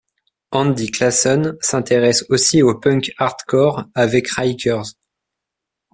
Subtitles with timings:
[0.49, 4.95] Andy Classen s'intéresse aussi au punk hardcore avec Ryker's.